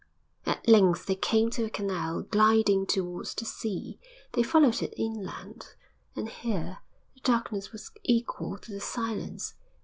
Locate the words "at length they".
0.47-1.13